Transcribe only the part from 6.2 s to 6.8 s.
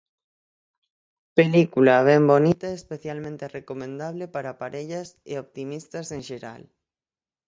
xeral.